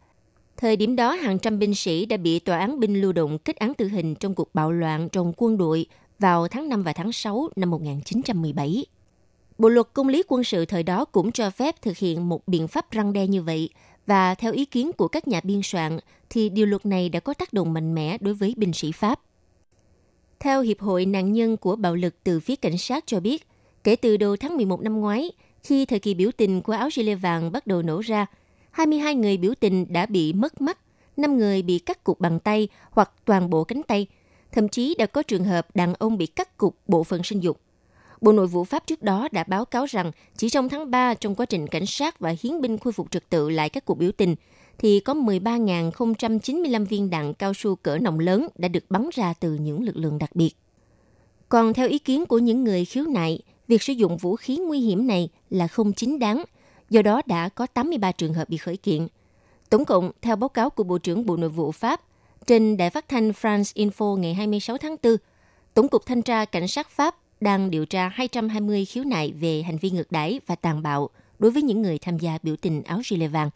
Thời 0.58 0.76
điểm 0.76 0.96
đó, 0.96 1.12
hàng 1.12 1.40
trăm 1.40 1.60
binh 1.60 1.76
sĩ 1.76 2.06
đã 2.06 2.18
bị 2.18 2.40
tòa 2.40 2.60
án 2.60 2.80
binh 2.80 3.02
lưu 3.02 3.12
động 3.12 3.38
kết 3.38 3.56
án 3.56 3.74
tử 3.74 3.88
hình 3.88 4.16
trong 4.16 4.36
cuộc 4.36 4.56
bạo 4.56 4.72
loạn 4.72 5.10
trong 5.10 5.34
quân 5.38 5.58
đội 5.58 5.86
vào 6.20 6.48
tháng 6.48 6.70
5 6.70 6.84
và 6.84 6.94
tháng 6.94 7.12
6 7.12 7.50
năm 7.56 7.72
1917. 7.72 8.86
Bộ 9.58 9.70
luật 9.70 9.88
công 9.94 10.08
lý 10.08 10.24
quân 10.28 10.44
sự 10.44 10.66
thời 10.66 10.84
đó 10.84 11.06
cũng 11.06 11.32
cho 11.32 11.50
phép 11.50 11.82
thực 11.82 11.98
hiện 11.98 12.30
một 12.30 12.48
biện 12.48 12.68
pháp 12.68 12.92
răng 12.92 13.14
đe 13.14 13.28
như 13.28 13.42
vậy, 13.42 13.70
và 14.06 14.36
theo 14.36 14.54
ý 14.54 14.66
kiến 14.66 14.92
của 14.98 15.08
các 15.08 15.28
nhà 15.28 15.42
biên 15.44 15.62
soạn, 15.64 16.00
thì 16.30 16.50
điều 16.50 16.66
luật 16.66 16.86
này 16.86 17.10
đã 17.10 17.20
có 17.20 17.34
tác 17.34 17.54
động 17.54 17.74
mạnh 17.74 17.96
mẽ 17.96 18.18
đối 18.22 18.34
với 18.34 18.54
binh 18.58 18.74
sĩ 18.74 18.92
Pháp. 18.92 19.20
Theo 20.40 20.62
Hiệp 20.62 20.80
hội 20.80 21.06
nạn 21.06 21.34
nhân 21.34 21.58
của 21.58 21.76
bạo 21.76 21.96
lực 21.96 22.16
từ 22.24 22.40
phía 22.40 22.56
cảnh 22.56 22.78
sát 22.78 23.04
cho 23.08 23.20
biết, 23.20 23.48
kể 23.84 23.96
từ 23.96 24.18
đầu 24.18 24.36
tháng 24.36 24.58
11 24.58 24.82
năm 24.82 25.00
ngoái, 25.00 25.32
khi 25.64 25.86
thời 25.86 26.00
kỳ 26.00 26.14
biểu 26.14 26.30
tình 26.38 26.62
của 26.62 26.74
áo 26.74 26.90
gilet 26.92 27.18
vàng 27.22 27.52
bắt 27.52 27.68
đầu 27.68 27.82
nổ 27.82 28.00
ra, 28.00 28.26
22 28.76 29.16
người 29.16 29.38
biểu 29.38 29.54
tình 29.60 29.86
đã 29.90 30.06
bị 30.06 30.34
mất 30.34 30.62
mắt, 30.62 30.78
5 31.18 31.38
người 31.38 31.62
bị 31.62 31.80
cắt 31.80 32.04
cụt 32.04 32.20
bằng 32.20 32.40
tay 32.40 32.68
hoặc 32.92 33.12
toàn 33.26 33.50
bộ 33.50 33.64
cánh 33.64 33.84
tay. 33.84 34.08
Thậm 34.52 34.70
chí 34.70 34.96
đã 34.98 35.06
có 35.06 35.24
trường 35.24 35.44
hợp 35.44 35.76
đàn 35.76 35.94
ông 35.94 36.18
bị 36.18 36.26
cắt 36.26 36.58
cụt 36.58 36.74
bộ 36.88 37.04
phận 37.04 37.24
sinh 37.24 37.40
dục. 37.40 37.60
Bộ 38.22 38.32
Nội 38.32 38.48
vụ 38.48 38.64
Pháp 38.64 38.88
trước 38.88 39.02
đó 39.02 39.28
đã 39.32 39.44
báo 39.44 39.66
cáo 39.66 39.86
rằng 39.86 40.12
chỉ 40.38 40.50
trong 40.50 40.70
tháng 40.70 40.92
3 40.92 41.14
trong 41.14 41.36
quá 41.36 41.46
trình 41.46 41.68
cảnh 41.68 41.86
sát 41.86 42.20
và 42.20 42.36
hiến 42.42 42.62
binh 42.62 42.78
khôi 42.78 42.94
phục 42.94 43.12
trật 43.12 43.30
tự 43.30 43.50
lại 43.50 43.70
các 43.70 43.86
cuộc 43.86 43.96
biểu 43.96 44.12
tình, 44.12 44.36
thì 44.78 45.00
có 45.00 45.14
13.095 45.14 46.86
viên 46.86 47.10
đạn 47.10 47.34
cao 47.34 47.54
su 47.54 47.76
cỡ 47.76 47.98
nòng 47.98 48.20
lớn 48.20 48.48
đã 48.56 48.68
được 48.68 48.84
bắn 48.90 49.10
ra 49.14 49.34
từ 49.40 49.54
những 49.54 49.84
lực 49.84 49.98
lượng 49.98 50.18
đặc 50.18 50.36
biệt. 50.36 50.56
Còn 51.50 51.74
theo 51.74 51.88
ý 51.88 52.00
kiến 52.00 52.26
của 52.26 52.40
những 52.40 52.64
người 52.64 52.86
khiếu 52.86 53.06
nại, 53.06 53.40
việc 53.68 53.84
sử 53.84 53.94
dụng 53.94 54.18
vũ 54.18 54.36
khí 54.36 54.58
nguy 54.58 54.80
hiểm 54.80 55.08
này 55.08 55.30
là 55.50 55.68
không 55.68 55.94
chính 55.94 56.20
đáng, 56.20 56.44
do 56.90 57.02
đó 57.02 57.22
đã 57.26 57.50
có 57.50 57.68
83 57.68 58.12
trường 58.12 58.34
hợp 58.34 58.50
bị 58.50 58.58
khởi 58.58 58.78
kiện. 58.78 59.08
Tổng 59.70 59.86
cộng, 59.86 60.12
theo 60.22 60.36
báo 60.36 60.50
cáo 60.50 60.70
của 60.70 60.84
Bộ 60.84 60.98
trưởng 60.98 61.26
Bộ 61.26 61.38
Nội 61.38 61.50
vụ 61.50 61.72
Pháp, 61.72 62.02
trên 62.48 62.78
đài 62.78 62.90
phát 62.90 63.08
thanh 63.08 63.32
France 63.32 63.90
Info 63.90 64.16
ngày 64.16 64.34
26 64.34 64.78
tháng 64.78 64.96
4, 65.04 65.16
Tổng 65.74 65.88
cục 65.88 66.06
Thanh 66.06 66.22
tra 66.22 66.46
Cảnh 66.46 66.68
sát 66.68 66.90
Pháp 66.90 67.16
đang 67.42 67.70
điều 67.72 67.86
tra 67.86 68.10
220 68.10 68.86
khiếu 68.86 69.04
nại 69.04 69.32
về 69.32 69.62
hành 69.62 69.78
vi 69.78 69.90
ngược 69.90 70.12
đãi 70.12 70.40
và 70.46 70.56
tàn 70.56 70.84
bạo 70.84 71.10
đối 71.40 71.52
với 71.52 71.62
những 71.62 71.82
người 71.82 72.00
tham 72.00 72.18
gia 72.18 72.38
biểu 72.44 72.56
tình 72.56 72.84
áo 72.84 73.02
gilet 73.06 73.32
vàng. 73.32 73.50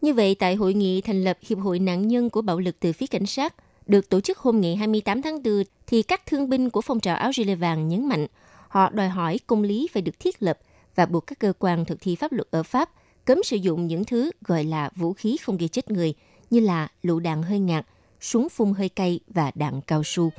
Như 0.00 0.14
vậy, 0.14 0.34
tại 0.34 0.54
hội 0.54 0.74
nghị 0.74 1.00
thành 1.00 1.24
lập 1.24 1.38
Hiệp 1.42 1.58
hội 1.58 1.78
nạn 1.78 2.08
nhân 2.08 2.30
của 2.30 2.42
bạo 2.42 2.58
lực 2.58 2.76
từ 2.80 2.92
phía 2.92 3.06
cảnh 3.06 3.26
sát, 3.26 3.54
được 3.86 4.08
tổ 4.08 4.20
chức 4.20 4.38
hôm 4.38 4.60
ngày 4.60 4.76
28 4.76 5.22
tháng 5.22 5.42
4, 5.42 5.62
thì 5.86 6.02
các 6.02 6.26
thương 6.26 6.48
binh 6.48 6.70
của 6.70 6.80
phong 6.80 7.00
trào 7.00 7.16
áo 7.16 7.32
gilet 7.32 7.58
vàng 7.58 7.88
nhấn 7.88 8.08
mạnh 8.08 8.26
họ 8.68 8.90
đòi 8.90 9.08
hỏi 9.08 9.40
công 9.46 9.62
lý 9.62 9.88
phải 9.92 10.02
được 10.02 10.20
thiết 10.20 10.42
lập 10.42 10.58
và 10.96 11.06
buộc 11.06 11.26
các 11.26 11.38
cơ 11.38 11.52
quan 11.58 11.84
thực 11.84 12.00
thi 12.00 12.16
pháp 12.16 12.32
luật 12.32 12.48
ở 12.50 12.62
Pháp 12.62 12.90
cấm 13.24 13.42
sử 13.42 13.56
dụng 13.56 13.86
những 13.86 14.04
thứ 14.04 14.30
gọi 14.40 14.64
là 14.64 14.90
vũ 14.96 15.12
khí 15.12 15.36
không 15.36 15.56
gây 15.56 15.68
chết 15.68 15.90
người 15.90 16.14
như 16.50 16.60
là 16.60 16.88
lựu 17.02 17.20
đạn 17.20 17.42
hơi 17.42 17.58
ngạt, 17.58 17.86
súng 18.20 18.48
phun 18.48 18.72
hơi 18.72 18.88
cay 18.88 19.20
và 19.28 19.50
đạn 19.54 19.80
cao 19.80 20.02
su. 20.04 20.30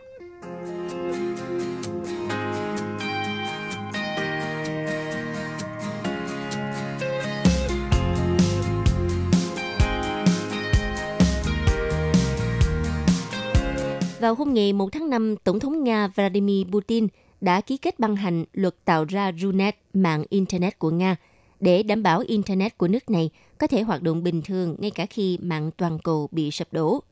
Vào 14.19 14.35
hôm 14.35 14.53
ngày 14.53 14.73
1 14.73 14.89
tháng 14.91 15.09
5, 15.09 15.35
Tổng 15.43 15.59
thống 15.59 15.83
Nga 15.83 16.07
Vladimir 16.07 16.67
Putin 16.71 17.07
đã 17.41 17.61
ký 17.61 17.77
kết 17.77 17.99
ban 17.99 18.15
hành 18.15 18.45
luật 18.53 18.75
tạo 18.85 19.05
ra 19.05 19.31
RUNET, 19.37 19.77
mạng 19.93 20.23
Internet 20.29 20.79
của 20.79 20.89
Nga, 20.89 21.15
để 21.59 21.83
đảm 21.83 22.03
bảo 22.03 22.23
Internet 22.27 22.77
của 22.77 22.87
nước 22.87 23.09
này 23.09 23.29
có 23.57 23.67
thể 23.67 23.81
hoạt 23.81 24.01
động 24.01 24.23
bình 24.23 24.41
thường 24.41 24.75
ngay 24.79 24.91
cả 24.91 25.05
khi 25.05 25.37
mạng 25.41 25.71
toàn 25.77 25.99
cầu 25.99 26.29
bị 26.31 26.51
sập 26.51 26.73
đổ. 26.73 27.03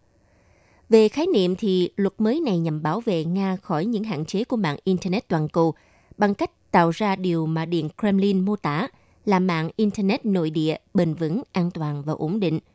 Về 0.90 1.10
khái 1.10 1.28
niệm 1.28 1.56
thì 1.56 1.90
luật 1.96 2.14
mới 2.18 2.42
này 2.42 2.60
nhằm 2.60 2.84
bảo 2.84 3.02
vệ 3.02 3.24
Nga 3.24 3.56
khỏi 3.56 3.86
những 3.86 4.04
hạn 4.04 4.26
chế 4.26 4.44
của 4.44 4.58
mạng 4.58 4.78
Internet 4.84 5.28
toàn 5.28 5.50
cầu 5.50 5.74
bằng 6.18 6.36
cách 6.36 6.72
tạo 6.72 6.90
ra 6.90 7.16
điều 7.16 7.46
mà 7.46 7.66
Điện 7.66 7.90
Kremlin 8.00 8.40
mô 8.40 8.56
tả 8.56 8.88
là 9.26 9.40
mạng 9.40 9.70
Internet 9.76 10.26
nội 10.26 10.50
địa 10.50 10.78
bền 10.94 11.14
vững, 11.14 11.42
an 11.52 11.72
toàn 11.72 12.04
và 12.06 12.14
ổn 12.14 12.40
định– 12.40 12.60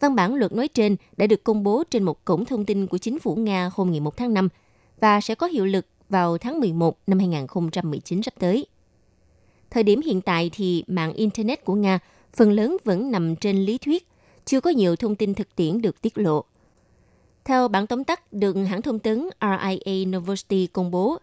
Văn 0.00 0.14
bản 0.14 0.34
luật 0.34 0.52
nói 0.52 0.68
trên 0.68 0.96
đã 1.16 1.26
được 1.26 1.44
công 1.44 1.62
bố 1.62 1.84
trên 1.90 2.02
một 2.02 2.24
cổng 2.24 2.44
thông 2.44 2.64
tin 2.64 2.86
của 2.86 2.98
chính 2.98 3.18
phủ 3.18 3.36
Nga 3.36 3.70
hôm 3.74 3.90
ngày 3.90 4.00
1 4.00 4.16
tháng 4.16 4.34
5 4.34 4.48
và 5.00 5.20
sẽ 5.20 5.34
có 5.34 5.46
hiệu 5.46 5.66
lực 5.66 5.86
vào 6.10 6.38
tháng 6.38 6.60
11 6.60 6.98
năm 7.06 7.18
2019 7.18 8.22
sắp 8.22 8.34
tới. 8.38 8.66
Thời 9.70 9.82
điểm 9.82 10.00
hiện 10.00 10.20
tại 10.20 10.50
thì 10.52 10.84
mạng 10.86 11.12
Internet 11.12 11.64
của 11.64 11.74
Nga 11.74 11.98
phần 12.36 12.52
lớn 12.52 12.76
vẫn 12.84 13.10
nằm 13.10 13.36
trên 13.36 13.56
lý 13.56 13.78
thuyết, 13.78 14.08
chưa 14.44 14.60
có 14.60 14.70
nhiều 14.70 14.96
thông 14.96 15.16
tin 15.16 15.34
thực 15.34 15.56
tiễn 15.56 15.82
được 15.82 16.02
tiết 16.02 16.18
lộ. 16.18 16.44
Theo 17.44 17.68
bản 17.68 17.86
tóm 17.86 18.04
tắt 18.04 18.32
được 18.32 18.56
hãng 18.68 18.82
thông 18.82 18.98
tấn 18.98 19.28
RIA 19.40 20.04
Novosti 20.06 20.66
công 20.66 20.90
bố, 20.90 21.18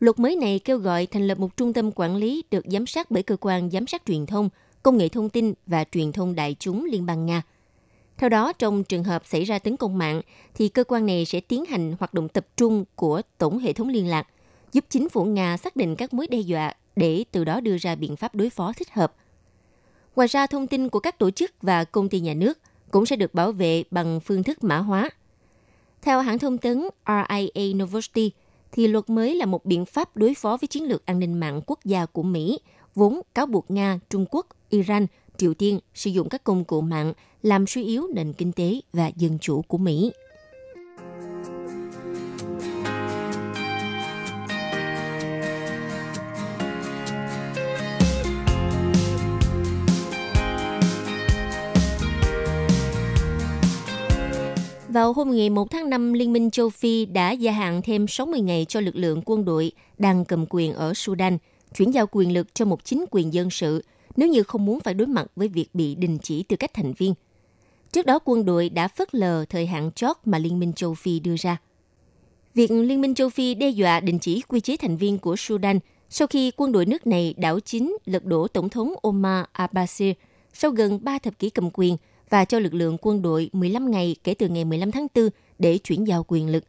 luật 0.00 0.18
mới 0.18 0.36
này 0.36 0.58
kêu 0.58 0.78
gọi 0.78 1.06
thành 1.06 1.26
lập 1.26 1.38
một 1.38 1.56
trung 1.56 1.72
tâm 1.72 1.90
quản 1.94 2.16
lý 2.16 2.44
được 2.50 2.64
giám 2.72 2.86
sát 2.86 3.10
bởi 3.10 3.22
cơ 3.22 3.36
quan 3.40 3.70
giám 3.70 3.86
sát 3.86 4.02
truyền 4.06 4.26
thông, 4.26 4.48
công 4.82 4.96
nghệ 4.96 5.08
thông 5.08 5.28
tin 5.28 5.54
và 5.66 5.84
truyền 5.92 6.12
thông 6.12 6.34
đại 6.34 6.56
chúng 6.58 6.84
Liên 6.84 7.06
bang 7.06 7.26
Nga– 7.26 7.42
theo 8.20 8.28
đó, 8.28 8.52
trong 8.52 8.84
trường 8.84 9.04
hợp 9.04 9.26
xảy 9.26 9.44
ra 9.44 9.58
tấn 9.58 9.76
công 9.76 9.98
mạng, 9.98 10.20
thì 10.54 10.68
cơ 10.68 10.84
quan 10.84 11.06
này 11.06 11.24
sẽ 11.24 11.40
tiến 11.40 11.64
hành 11.64 11.94
hoạt 11.98 12.14
động 12.14 12.28
tập 12.28 12.46
trung 12.56 12.84
của 12.94 13.22
tổng 13.38 13.58
hệ 13.58 13.72
thống 13.72 13.88
liên 13.88 14.06
lạc, 14.06 14.28
giúp 14.72 14.84
chính 14.88 15.08
phủ 15.08 15.24
Nga 15.24 15.56
xác 15.56 15.76
định 15.76 15.96
các 15.96 16.14
mối 16.14 16.26
đe 16.26 16.38
dọa 16.38 16.74
để 16.96 17.24
từ 17.32 17.44
đó 17.44 17.60
đưa 17.60 17.76
ra 17.78 17.94
biện 17.94 18.16
pháp 18.16 18.34
đối 18.34 18.50
phó 18.50 18.72
thích 18.76 18.90
hợp. 18.92 19.14
Ngoài 20.16 20.28
ra, 20.28 20.46
thông 20.46 20.66
tin 20.66 20.88
của 20.88 21.00
các 21.00 21.18
tổ 21.18 21.30
chức 21.30 21.50
và 21.62 21.84
công 21.84 22.08
ty 22.08 22.20
nhà 22.20 22.34
nước 22.34 22.58
cũng 22.90 23.06
sẽ 23.06 23.16
được 23.16 23.34
bảo 23.34 23.52
vệ 23.52 23.84
bằng 23.90 24.20
phương 24.20 24.42
thức 24.42 24.64
mã 24.64 24.78
hóa. 24.78 25.10
Theo 26.02 26.20
hãng 26.20 26.38
thông 26.38 26.58
tấn 26.58 26.88
RIA 27.06 27.74
Novosti, 27.74 28.30
thì 28.72 28.88
luật 28.88 29.10
mới 29.10 29.34
là 29.34 29.46
một 29.46 29.64
biện 29.64 29.86
pháp 29.86 30.16
đối 30.16 30.34
phó 30.34 30.56
với 30.60 30.68
chiến 30.68 30.84
lược 30.84 31.06
an 31.06 31.18
ninh 31.18 31.40
mạng 31.40 31.60
quốc 31.66 31.84
gia 31.84 32.06
của 32.06 32.22
Mỹ, 32.22 32.58
vốn 32.94 33.20
cáo 33.34 33.46
buộc 33.46 33.70
Nga, 33.70 33.98
Trung 34.10 34.26
Quốc, 34.30 34.46
Iran 34.70 35.06
Triều 35.40 35.54
Tiên 35.54 35.78
sử 35.94 36.10
dụng 36.10 36.28
các 36.28 36.44
công 36.44 36.64
cụ 36.64 36.80
mạng 36.80 37.12
làm 37.42 37.66
suy 37.66 37.84
yếu 37.84 38.06
nền 38.14 38.32
kinh 38.32 38.52
tế 38.52 38.80
và 38.92 39.10
dân 39.16 39.38
chủ 39.38 39.62
của 39.62 39.78
Mỹ. 39.78 40.12
Vào 54.88 55.12
hôm 55.12 55.30
ngày 55.30 55.50
1 55.50 55.70
tháng 55.70 55.90
5, 55.90 56.12
Liên 56.12 56.32
minh 56.32 56.50
châu 56.50 56.70
Phi 56.70 57.06
đã 57.06 57.32
gia 57.32 57.52
hạn 57.52 57.82
thêm 57.84 58.06
60 58.08 58.40
ngày 58.40 58.66
cho 58.68 58.80
lực 58.80 58.96
lượng 58.96 59.22
quân 59.24 59.44
đội 59.44 59.72
đang 59.98 60.24
cầm 60.24 60.44
quyền 60.50 60.72
ở 60.72 60.94
Sudan, 60.94 61.38
chuyển 61.76 61.90
giao 61.90 62.06
quyền 62.12 62.32
lực 62.32 62.54
cho 62.54 62.64
một 62.64 62.84
chính 62.84 63.04
quyền 63.10 63.34
dân 63.34 63.50
sự 63.50 63.82
nếu 64.16 64.28
như 64.28 64.42
không 64.42 64.64
muốn 64.64 64.80
phải 64.80 64.94
đối 64.94 65.06
mặt 65.06 65.26
với 65.36 65.48
việc 65.48 65.74
bị 65.74 65.94
đình 65.94 66.18
chỉ 66.18 66.42
tư 66.42 66.56
cách 66.56 66.74
thành 66.74 66.92
viên. 66.92 67.14
Trước 67.92 68.06
đó, 68.06 68.18
quân 68.24 68.44
đội 68.44 68.68
đã 68.68 68.88
phớt 68.88 69.14
lờ 69.14 69.44
thời 69.44 69.66
hạn 69.66 69.92
chót 69.92 70.16
mà 70.24 70.38
Liên 70.38 70.58
minh 70.58 70.72
châu 70.72 70.94
Phi 70.94 71.20
đưa 71.20 71.36
ra. 71.38 71.56
Việc 72.54 72.70
Liên 72.70 73.00
minh 73.00 73.14
châu 73.14 73.28
Phi 73.28 73.54
đe 73.54 73.68
dọa 73.68 74.00
đình 74.00 74.18
chỉ 74.18 74.42
quy 74.48 74.60
chế 74.60 74.76
thành 74.76 74.96
viên 74.96 75.18
của 75.18 75.36
Sudan 75.36 75.78
sau 76.10 76.28
khi 76.28 76.52
quân 76.56 76.72
đội 76.72 76.86
nước 76.86 77.06
này 77.06 77.34
đảo 77.38 77.60
chính 77.60 77.96
lật 78.04 78.24
đổ 78.24 78.48
Tổng 78.48 78.68
thống 78.68 78.94
Omar 79.02 79.44
al-Bashir 79.54 80.14
sau 80.52 80.70
gần 80.70 80.98
3 81.02 81.18
thập 81.18 81.38
kỷ 81.38 81.50
cầm 81.50 81.70
quyền 81.72 81.96
và 82.30 82.44
cho 82.44 82.58
lực 82.58 82.74
lượng 82.74 82.96
quân 83.00 83.22
đội 83.22 83.50
15 83.52 83.90
ngày 83.90 84.16
kể 84.24 84.34
từ 84.34 84.48
ngày 84.48 84.64
15 84.64 84.90
tháng 84.90 85.06
4 85.14 85.28
để 85.58 85.78
chuyển 85.78 86.06
giao 86.06 86.24
quyền 86.28 86.48
lực. 86.48 86.64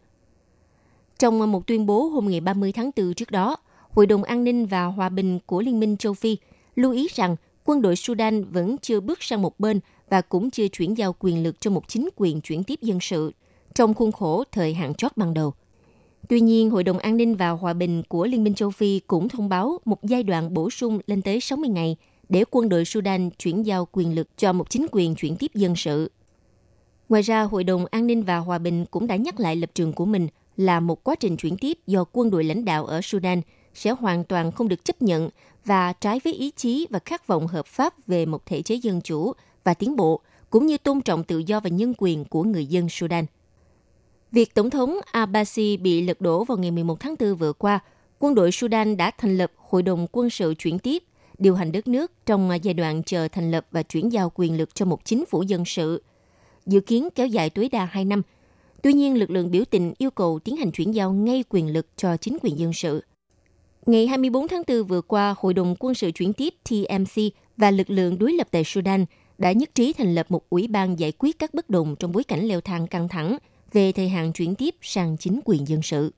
Trong 1.20 1.52
một 1.52 1.68
tuyên 1.68 1.86
bố 1.86 2.04
hôm 2.04 2.28
ngày 2.28 2.42
30 2.42 2.72
tháng 2.72 2.92
4 2.98 3.14
trước 3.14 3.32
đó, 3.32 3.58
Hội 3.90 4.06
đồng 4.06 4.24
An 4.24 4.44
ninh 4.44 4.66
và 4.66 4.86
Hòa 4.86 5.10
bình 5.10 5.40
của 5.46 5.62
Liên 5.62 5.80
minh 5.80 5.98
châu 5.98 6.14
Phi– 6.14 6.38
lưu 6.76 6.92
ý 6.92 7.08
rằng 7.16 7.36
quân 7.66 7.82
đội 7.82 7.96
Sudan 7.96 8.44
vẫn 8.44 8.78
chưa 8.78 9.00
bước 9.00 9.24
sang 9.24 9.42
một 9.42 9.60
bên 9.60 9.80
và 10.10 10.22
cũng 10.22 10.52
chưa 10.52 10.68
chuyển 10.68 10.98
giao 10.98 11.16
quyền 11.20 11.44
lực 11.44 11.62
cho 11.62 11.72
một 11.72 11.88
chính 11.88 12.10
quyền 12.16 12.42
chuyển 12.42 12.64
tiếp 12.64 12.82
dân 12.82 13.00
sự 13.02 13.34
trong 13.76 13.94
khuôn 13.94 14.12
khổ 14.12 14.44
thời 14.52 14.74
hạn 14.74 14.94
chót 14.94 15.18
ban 15.18 15.34
đầu. 15.34 15.54
Tuy 16.30 16.40
nhiên, 16.40 16.70
Hội 16.70 16.84
đồng 16.84 16.98
An 17.00 17.18
ninh 17.18 17.36
và 17.36 17.50
Hòa 17.50 17.74
bình 17.74 18.04
của 18.10 18.26
Liên 18.26 18.44
minh 18.44 18.54
châu 18.54 18.70
Phi 18.70 19.00
cũng 19.00 19.30
thông 19.30 19.50
báo 19.50 19.80
một 19.86 20.04
giai 20.04 20.24
đoạn 20.24 20.54
bổ 20.54 20.70
sung 20.70 21.00
lên 21.08 21.22
tới 21.22 21.42
60 21.42 21.70
ngày 21.70 21.96
để 22.30 22.44
quân 22.52 22.70
đội 22.70 22.86
Sudan 22.86 23.30
chuyển 23.30 23.66
giao 23.66 23.88
quyền 23.92 24.16
lực 24.16 24.28
cho 24.38 24.54
một 24.54 24.70
chính 24.70 24.86
quyền 24.92 25.16
chuyển 25.16 25.36
tiếp 25.36 25.52
dân 25.54 25.76
sự. 25.76 26.12
Ngoài 27.10 27.22
ra, 27.22 27.44
Hội 27.44 27.64
đồng 27.64 27.86
An 27.92 28.08
ninh 28.08 28.24
và 28.24 28.38
Hòa 28.38 28.58
bình 28.58 28.86
cũng 28.92 29.08
đã 29.08 29.16
nhắc 29.16 29.40
lại 29.40 29.56
lập 29.56 29.70
trường 29.74 29.94
của 29.94 30.06
mình 30.06 30.28
là 30.58 30.80
một 30.80 31.04
quá 31.04 31.16
trình 31.16 31.38
chuyển 31.38 31.58
tiếp 31.58 31.78
do 31.88 32.06
quân 32.12 32.30
đội 32.30 32.44
lãnh 32.44 32.66
đạo 32.66 32.86
ở 32.86 33.02
Sudan 33.02 33.42
sẽ 33.74 33.92
hoàn 33.92 34.24
toàn 34.24 34.52
không 34.52 34.68
được 34.68 34.86
chấp 34.86 35.02
nhận 35.02 35.30
và 35.66 35.94
trái 35.94 36.20
với 36.24 36.34
ý 36.34 36.52
chí 36.56 36.88
và 36.90 37.00
khát 37.06 37.28
vọng 37.28 37.48
hợp 37.48 37.66
pháp 37.66 38.08
về 38.08 38.26
một 38.26 38.46
thể 38.46 38.62
chế 38.62 38.76
dân 38.76 39.02
chủ 39.02 39.34
và 39.64 39.74
tiến 39.74 39.96
bộ, 39.96 40.22
cũng 40.50 40.66
như 40.66 40.78
tôn 40.78 41.02
trọng 41.02 41.24
tự 41.24 41.38
do 41.38 41.60
và 41.60 41.70
nhân 41.70 41.94
quyền 41.98 42.26
của 42.26 42.44
người 42.44 42.66
dân 42.66 42.90
Sudan. 42.90 43.26
Việc 44.32 44.54
Tổng 44.54 44.70
thống 44.70 44.98
Abbasi 45.12 45.78
bị 45.78 46.02
lật 46.02 46.22
đổ 46.22 46.44
vào 46.44 46.58
ngày 46.58 46.72
11 46.72 47.00
tháng 47.00 47.16
4 47.20 47.36
vừa 47.36 47.54
qua, 47.54 47.80
quân 48.20 48.36
đội 48.36 48.52
Sudan 48.52 48.98
đã 48.98 49.12
thành 49.18 49.38
lập 49.38 49.52
Hội 49.58 49.84
đồng 49.84 50.08
quân 50.12 50.30
sự 50.30 50.54
chuyển 50.58 50.80
tiếp, 50.80 51.04
điều 51.38 51.56
hành 51.56 51.72
đất 51.72 51.88
nước 51.88 52.12
trong 52.26 52.50
giai 52.62 52.74
đoạn 52.74 53.04
chờ 53.04 53.28
thành 53.28 53.52
lập 53.52 53.66
và 53.72 53.84
chuyển 53.84 54.12
giao 54.12 54.32
quyền 54.36 54.58
lực 54.58 54.76
cho 54.76 54.86
một 54.86 55.06
chính 55.06 55.26
phủ 55.26 55.42
dân 55.42 55.66
sự. 55.66 56.04
Dự 56.66 56.80
kiến 56.80 57.10
kéo 57.16 57.28
dài 57.28 57.50
tối 57.50 57.70
đa 57.70 57.86
2 57.86 58.06
năm. 58.06 58.22
Tuy 58.82 58.94
nhiên, 58.94 59.18
lực 59.18 59.30
lượng 59.30 59.52
biểu 59.52 59.64
tình 59.66 59.94
yêu 59.98 60.12
cầu 60.12 60.40
tiến 60.40 60.58
hành 60.58 60.72
chuyển 60.72 60.92
giao 60.92 61.14
ngay 61.14 61.44
quyền 61.50 61.74
lực 61.74 61.88
cho 61.96 62.18
chính 62.18 62.38
quyền 62.42 62.60
dân 62.60 62.74
sự. 62.74 63.04
Ngày 63.86 64.08
24 64.08 64.48
tháng 64.48 64.64
4 64.68 64.84
vừa 64.84 65.02
qua, 65.02 65.36
Hội 65.38 65.54
đồng 65.54 65.76
quân 65.80 65.94
sự 65.94 66.12
chuyển 66.12 66.34
tiếp 66.34 66.54
TMC 66.70 67.22
và 67.58 67.72
lực 67.72 67.90
lượng 67.90 68.20
đối 68.20 68.34
lập 68.34 68.48
tại 68.52 68.64
Sudan 68.64 69.06
đã 69.38 69.52
nhất 69.52 69.76
trí 69.76 69.94
thành 69.94 70.16
lập 70.16 70.26
một 70.30 70.50
ủy 70.50 70.68
ban 70.68 71.00
giải 71.00 71.12
quyết 71.20 71.40
các 71.40 71.54
bất 71.54 71.70
đồng 71.70 71.96
trong 71.96 72.12
bối 72.12 72.24
cảnh 72.24 72.48
leo 72.48 72.62
thang 72.62 72.88
căng 72.88 73.08
thẳng– 73.08 73.38
về 73.74 73.92
thời 73.92 74.10
hạn 74.10 74.34
chuyển 74.34 74.56
tiếp 74.56 74.76
sang 74.82 75.18
chính 75.18 75.40
quyền 75.46 75.68
dân 75.68 75.82
sự. 75.82 76.14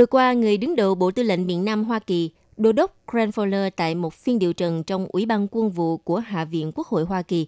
Vừa 0.00 0.06
qua, 0.06 0.32
người 0.32 0.56
đứng 0.56 0.76
đầu 0.76 0.94
Bộ 0.94 1.10
Tư 1.10 1.22
lệnh 1.22 1.46
miền 1.46 1.64
Nam 1.64 1.84
Hoa 1.84 1.98
Kỳ, 1.98 2.30
Đô 2.56 2.72
đốc 2.72 2.96
Cranfowler 3.06 3.70
tại 3.76 3.94
một 3.94 4.14
phiên 4.14 4.38
điều 4.38 4.52
trần 4.52 4.84
trong 4.84 5.06
Ủy 5.06 5.26
ban 5.26 5.46
quân 5.50 5.70
vụ 5.70 5.96
của 5.96 6.18
Hạ 6.18 6.44
viện 6.44 6.72
Quốc 6.74 6.86
hội 6.86 7.04
Hoa 7.04 7.22
Kỳ 7.22 7.46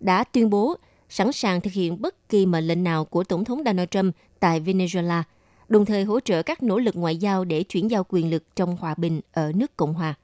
đã 0.00 0.24
tuyên 0.24 0.50
bố 0.50 0.76
sẵn 1.08 1.32
sàng 1.32 1.60
thực 1.60 1.72
hiện 1.72 2.02
bất 2.02 2.28
kỳ 2.28 2.46
mệnh 2.46 2.66
lệnh 2.66 2.84
nào 2.84 3.04
của 3.04 3.24
Tổng 3.24 3.44
thống 3.44 3.62
Donald 3.64 3.88
Trump 3.90 4.14
tại 4.40 4.60
Venezuela, 4.60 5.22
đồng 5.68 5.84
thời 5.84 6.04
hỗ 6.04 6.20
trợ 6.20 6.42
các 6.42 6.62
nỗ 6.62 6.78
lực 6.78 6.96
ngoại 6.96 7.16
giao 7.16 7.44
để 7.44 7.62
chuyển 7.62 7.90
giao 7.90 8.06
quyền 8.08 8.30
lực 8.30 8.44
trong 8.56 8.76
hòa 8.76 8.94
bình 8.94 9.20
ở 9.32 9.52
nước 9.54 9.76
Cộng 9.76 9.94
hòa. 9.94 10.14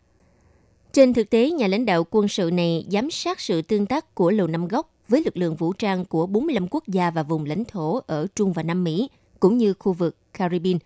Trên 0.93 1.15
thực 1.15 1.31
tế, 1.31 1.51
nhà 1.51 1.67
lãnh 1.67 1.87
đạo 1.87 2.07
quân 2.11 2.29
sự 2.29 2.51
này 2.53 2.87
giám 2.91 3.11
sát 3.11 3.41
sự 3.41 3.63
tương 3.63 3.87
tác 3.87 4.15
của 4.15 4.31
Lầu 4.31 4.47
Năm 4.47 4.69
Góc 4.69 4.91
với 5.09 5.23
lực 5.25 5.37
lượng 5.37 5.57
vũ 5.57 5.73
trang 5.73 6.05
của 6.05 6.27
45 6.27 6.69
quốc 6.71 6.89
gia 6.89 7.11
và 7.11 7.23
vùng 7.23 7.45
lãnh 7.45 7.65
thổ 7.65 8.01
ở 8.07 8.27
Trung 8.35 8.53
và 8.53 8.63
Nam 8.63 8.85
Mỹ, 8.85 9.09
cũng 9.41 9.59
như 9.59 9.75
khu 9.79 9.93
vực 9.93 10.17
Caribbean. 10.33 10.79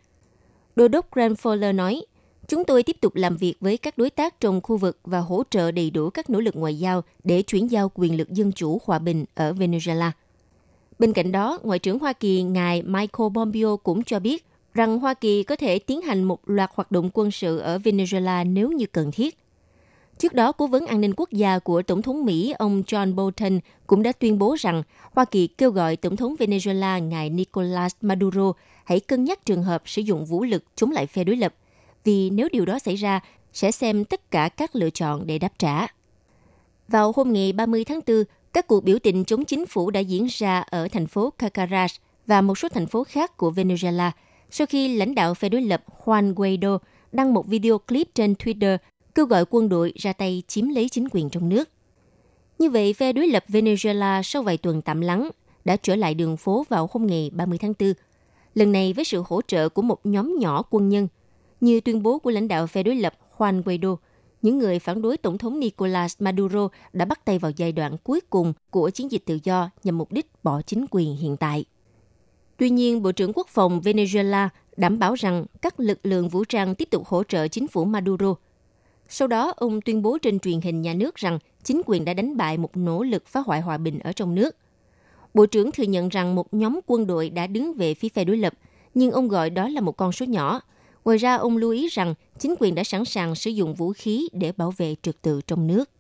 Đô 0.77 0.89
đốc 0.89 1.12
Grant 1.12 1.39
nói, 1.75 2.03
Chúng 2.49 2.65
tôi 2.65 2.83
tiếp 2.83 2.97
tục 3.00 3.15
làm 3.15 3.37
việc 3.37 3.55
với 3.61 3.77
các 3.77 3.99
đối 3.99 4.11
tác 4.11 4.41
trong 4.41 4.61
khu 4.61 4.77
vực 4.77 4.99
và 5.05 5.19
hỗ 5.19 5.43
trợ 5.50 5.71
đầy 5.71 5.91
đủ 5.91 6.11
các 6.11 6.31
nỗ 6.31 6.41
lực 6.41 6.57
ngoại 6.57 6.79
giao 6.79 7.03
để 7.25 7.43
chuyển 7.43 7.71
giao 7.71 7.91
quyền 7.95 8.17
lực 8.17 8.29
dân 8.31 8.53
chủ 8.53 8.81
hòa 8.85 8.99
bình 8.99 9.25
ở 9.35 9.53
Venezuela. 9.53 10.11
Bên 10.99 11.12
cạnh 11.12 11.33
đó, 11.33 11.59
Ngoại 11.62 11.79
trưởng 11.79 11.99
Hoa 11.99 12.12
Kỳ 12.12 12.43
ngài 12.43 12.83
Michael 12.83 13.29
Pompeo 13.35 13.77
cũng 13.77 14.05
cho 14.05 14.21
biết 14.21 14.45
rằng 14.75 14.99
Hoa 14.99 15.15
Kỳ 15.15 15.43
có 15.43 15.57
thể 15.57 15.79
tiến 15.79 16.03
hành 16.03 16.23
một 16.23 16.50
loạt 16.50 16.71
hoạt 16.75 16.91
động 16.91 17.11
quân 17.15 17.31
sự 17.31 17.59
ở 17.59 17.79
Venezuela 17.79 18.53
nếu 18.53 18.73
như 18.73 18.87
cần 18.87 19.11
thiết. 19.12 19.39
Trước 20.21 20.35
đó, 20.35 20.53
Cố 20.53 20.67
vấn 20.67 20.87
an 20.87 21.00
ninh 21.00 21.12
quốc 21.17 21.31
gia 21.33 21.59
của 21.59 21.83
Tổng 21.83 22.03
thống 22.03 22.25
Mỹ 22.25 22.55
ông 22.59 22.83
John 22.87 23.15
Bolton 23.15 23.61
cũng 23.87 24.03
đã 24.03 24.12
tuyên 24.12 24.39
bố 24.39 24.55
rằng 24.55 24.83
Hoa 25.12 25.25
Kỳ 25.25 25.47
kêu 25.47 25.71
gọi 25.71 25.97
Tổng 25.97 26.17
thống 26.17 26.35
Venezuela 26.39 26.99
ngài 27.09 27.31
Nicolas 27.31 27.93
Maduro 28.00 28.53
hãy 28.85 29.00
cân 29.00 29.25
nhắc 29.25 29.47
trường 29.47 29.62
hợp 29.62 29.83
sử 29.87 30.03
dụng 30.03 30.25
vũ 30.25 30.45
lực 30.45 30.65
chống 30.77 30.91
lại 30.91 31.07
phe 31.07 31.25
đối 31.25 31.37
lập 31.37 31.55
vì 32.05 32.31
nếu 32.31 32.49
điều 32.53 32.65
đó 32.65 32.79
xảy 32.79 32.97
ra, 32.97 33.21
sẽ 33.53 33.71
xem 33.71 34.05
tất 34.05 34.31
cả 34.31 34.49
các 34.49 34.77
lựa 34.77 34.91
chọn 34.91 35.27
để 35.27 35.39
đáp 35.39 35.53
trả. 35.59 35.87
Vào 36.89 37.12
hôm 37.17 37.33
ngày 37.33 37.53
30 37.53 37.85
tháng 37.85 38.00
4, 38.07 38.25
các 38.53 38.67
cuộc 38.67 38.85
biểu 38.85 38.99
tình 38.99 39.25
chống 39.25 39.45
chính 39.45 39.67
phủ 39.67 39.91
đã 39.91 40.00
diễn 40.00 40.27
ra 40.31 40.61
ở 40.61 40.89
thành 40.89 41.07
phố 41.07 41.31
Caracas 41.31 41.97
và 42.27 42.41
một 42.41 42.59
số 42.59 42.69
thành 42.69 42.87
phố 42.87 43.05
khác 43.05 43.37
của 43.37 43.50
Venezuela 43.50 44.11
sau 44.50 44.67
khi 44.67 44.97
lãnh 44.97 45.15
đạo 45.15 45.35
phe 45.35 45.49
đối 45.49 45.62
lập 45.62 45.83
Juan 46.05 46.35
Guaido 46.35 46.79
đăng 47.12 47.35
một 47.35 47.47
video 47.47 47.79
clip 47.79 48.15
trên 48.15 48.33
Twitter 48.33 48.79
kêu 49.14 49.26
gọi 49.26 49.45
quân 49.50 49.69
đội 49.69 49.93
ra 49.97 50.12
tay 50.12 50.43
chiếm 50.47 50.69
lấy 50.69 50.88
chính 50.88 51.09
quyền 51.11 51.31
trong 51.31 51.49
nước. 51.49 51.69
Như 52.59 52.71
vậy, 52.71 52.93
phe 52.93 53.12
đối 53.12 53.26
lập 53.26 53.45
Venezuela 53.49 54.23
sau 54.23 54.43
vài 54.43 54.57
tuần 54.57 54.83
tạm 54.83 55.00
lắng 55.00 55.31
đã 55.64 55.76
trở 55.76 55.97
lại 55.97 56.14
đường 56.14 56.37
phố 56.37 56.64
vào 56.69 56.88
hôm 56.93 57.07
ngày 57.07 57.31
30 57.35 57.59
tháng 57.59 57.73
4. 57.79 57.93
Lần 58.55 58.73
này 58.73 58.93
với 58.93 59.05
sự 59.05 59.23
hỗ 59.26 59.40
trợ 59.47 59.69
của 59.69 59.83
một 59.83 60.07
nhóm 60.07 60.38
nhỏ 60.38 60.62
quân 60.71 60.88
nhân– 60.88 61.09
như 61.61 61.81
tuyên 61.81 62.02
bố 62.02 62.19
của 62.19 62.31
lãnh 62.31 62.49
đạo 62.49 62.67
phe 62.67 62.83
đối 62.83 62.97
lập 62.97 63.14
Juan 63.37 63.62
Guaido, 63.62 63.97
những 64.43 64.59
người 64.59 64.79
phản 64.79 65.02
đối 65.02 65.17
Tổng 65.17 65.38
thống 65.38 65.61
Nicolas 65.61 66.17
Maduro 66.19 66.69
đã 66.93 67.05
bắt 67.05 67.25
tay 67.25 67.38
vào 67.38 67.52
giai 67.57 67.73
đoạn 67.73 67.97
cuối 68.05 68.21
cùng 68.31 68.52
của 68.71 68.90
chiến 68.90 69.11
dịch 69.11 69.26
tự 69.26 69.38
do 69.45 69.71
nhằm 69.85 69.99
mục 69.99 70.12
đích 70.12 70.26
bỏ 70.43 70.62
chính 70.62 70.87
quyền 70.90 71.17
hiện 71.17 71.37
tại. 71.37 71.64
Tuy 72.57 72.71
nhiên, 72.71 73.02
Bộ 73.02 73.12
trưởng 73.12 73.33
Quốc 73.35 73.49
phòng 73.49 73.81
Venezuela 73.81 74.49
đảm 74.76 74.99
bảo 74.99 75.14
rằng 75.14 75.45
các 75.62 75.81
lực 75.81 75.99
lượng 76.02 76.29
vũ 76.29 76.45
trang 76.45 76.75
tiếp 76.75 76.88
tục 76.90 77.07
hỗ 77.07 77.25
trợ 77.25 77.49
chính 77.49 77.69
phủ 77.69 77.85
Maduro. 77.85 78.35
Sau 79.11 79.29
đó, 79.29 79.52
ông 79.57 79.81
tuyên 79.81 80.02
bố 80.02 80.19
trên 80.19 80.38
truyền 80.38 80.61
hình 80.61 80.83
nhà 80.83 80.95
nước 80.95 81.14
rằng 81.14 81.38
chính 81.64 81.83
quyền 81.87 82.05
đã 82.05 82.14
đánh 82.14 82.37
bại 82.37 82.59
một 82.59 82.76
nỗ 82.76 83.02
lực 83.02 83.26
phá 83.26 83.40
hoại 83.40 83.61
hòa 83.61 83.79
bình 83.79 83.99
ở 83.99 84.12
trong 84.12 84.35
nước. 84.35 84.57
Bộ 85.35 85.47
trưởng 85.47 85.73
thừa 85.73 85.85
nhận 85.85 86.09
rằng 86.09 86.35
một 86.35 86.55
nhóm 86.55 86.81
quân 86.87 87.07
đội 87.07 87.31
đã 87.31 87.47
đứng 87.47 87.75
về 87.75 87.95
phía 87.95 88.09
phe 88.09 88.25
đối 88.25 88.37
lập, 88.37 88.52
nhưng 88.95 89.11
ông 89.11 89.29
gọi 89.29 89.50
đó 89.50 89.69
là 89.69 89.81
một 89.81 89.97
con 89.97 90.12
số 90.12 90.26
nhỏ– 90.26 90.61
Ngoài 91.05 91.19
ra, 91.19 91.35
ông 91.35 91.57
lưu 91.57 91.71
ý 91.71 91.88
rằng 91.88 92.14
chính 92.38 92.55
quyền 92.59 92.75
đã 92.75 92.85
sẵn 92.85 93.05
sàng 93.05 93.35
sử 93.35 93.50
dụng 93.50 93.75
vũ 93.75 93.93
khí 93.93 94.29
để 94.33 94.52
bảo 94.52 94.71
vệ 94.76 94.95
trật 95.02 95.23
tự 95.23 95.40
trong 95.47 95.67
nước. 95.67 95.90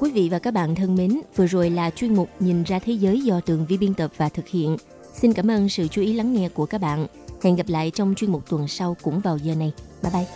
Quý 0.00 0.10
vị 0.10 0.28
và 0.28 0.38
các 0.38 0.50
bạn 0.50 0.74
thân 0.74 0.94
mến, 0.94 1.20
vừa 1.36 1.46
rồi 1.46 1.70
là 1.70 1.90
chuyên 1.90 2.14
mục 2.14 2.28
Nhìn 2.40 2.62
ra 2.62 2.78
thế 2.78 2.92
giới 2.92 3.20
do 3.20 3.40
tường 3.40 3.66
vi 3.68 3.76
biên 3.76 3.94
tập 3.94 4.10
và 4.16 4.28
thực 4.28 4.48
hiện. 4.48 4.76
Xin 5.20 5.32
cảm 5.32 5.50
ơn 5.50 5.68
sự 5.68 5.88
chú 5.88 6.02
ý 6.02 6.12
lắng 6.12 6.32
nghe 6.32 6.48
của 6.48 6.66
các 6.66 6.80
bạn. 6.80 7.06
Hẹn 7.42 7.56
gặp 7.56 7.68
lại 7.68 7.90
trong 7.90 8.14
chuyên 8.14 8.32
mục 8.32 8.50
tuần 8.50 8.68
sau 8.68 8.96
cũng 9.02 9.20
vào 9.20 9.38
giờ 9.38 9.54
này. 9.54 9.72
Bye 10.02 10.12
bye! 10.12 10.26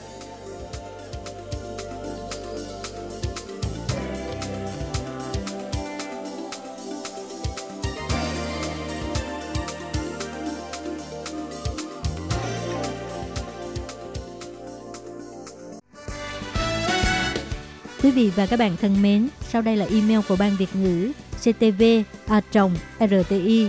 Quý 18.03 18.11
vị 18.11 18.31
và 18.37 18.47
các 18.47 18.59
bạn 18.59 18.77
thân 18.81 19.03
mến, 19.03 19.29
sau 19.49 19.63
đây 19.63 19.77
là 19.77 19.87
email 19.91 20.21
của 20.29 20.37
Ban 20.37 20.57
Việt 20.57 20.77
ngữ 20.77 21.13
ctv 21.41 21.83
a 22.27 22.41
rti 23.01 23.69